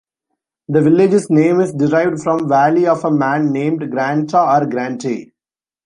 The 0.67 0.81
village's 0.81 1.29
name 1.29 1.61
is 1.61 1.75
derived 1.75 2.23
from 2.23 2.49
'valley 2.49 2.87
of 2.87 3.05
a 3.05 3.11
man 3.11 3.53
named 3.53 3.87
Granta 3.91 4.41
or 4.41 4.65
Grante'. 4.65 5.31